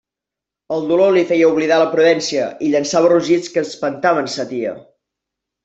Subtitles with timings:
[0.77, 4.77] El dolor li feia oblidar la prudència, i llançava rugits que espantaven sa tia.